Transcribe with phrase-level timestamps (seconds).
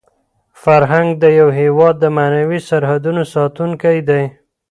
[0.63, 4.23] فرهنګ د یو هېواد د معنوي سرحدونو ساتونکی دی.